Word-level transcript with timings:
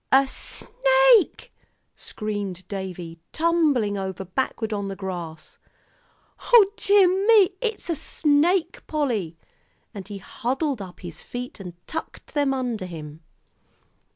"A 0.11 0.27
snake!" 0.27 1.53
screamed 1.95 2.67
Davie, 2.67 3.19
tumbling 3.31 3.99
over 3.99 4.25
backward 4.25 4.73
on 4.73 4.87
the 4.87 4.95
grass. 4.95 5.59
"O 6.51 6.71
dear 6.75 7.07
me, 7.27 7.51
it's 7.61 7.87
a 7.87 7.93
snake, 7.93 8.81
Polly!" 8.87 9.37
and 9.93 10.07
he 10.07 10.17
huddled 10.17 10.81
up 10.81 11.01
his 11.01 11.21
feet 11.21 11.59
and 11.59 11.75
tucked 11.85 12.33
them 12.33 12.51
under 12.51 12.87
him. 12.87 13.21